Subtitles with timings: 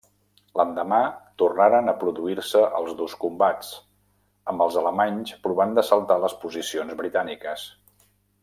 [0.59, 1.01] L'endemà
[1.41, 3.69] tornaren a produir-se els durs combats,
[4.53, 7.69] amb els alemanys provant d'assaltar les posicions britàniques.